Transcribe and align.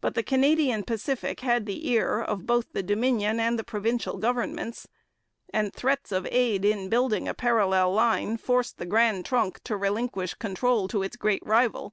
But 0.00 0.14
the 0.14 0.22
Canadian 0.22 0.84
Pacific 0.84 1.40
had 1.40 1.66
the 1.66 1.88
ear 1.90 2.20
of 2.20 2.46
both 2.46 2.72
the 2.72 2.80
Dominion 2.84 3.40
and 3.40 3.58
the 3.58 3.64
provincial 3.64 4.16
governments, 4.16 4.86
and 5.52 5.72
threats 5.74 6.12
of 6.12 6.28
aid 6.30 6.64
in 6.64 6.88
building 6.88 7.26
a 7.26 7.34
parallel 7.34 7.92
line 7.92 8.36
forced 8.36 8.78
the 8.78 8.86
Grand 8.86 9.24
Trunk 9.26 9.60
to 9.64 9.76
relinquish 9.76 10.34
control 10.34 10.86
to 10.86 11.02
its 11.02 11.16
great 11.16 11.44
rival. 11.44 11.92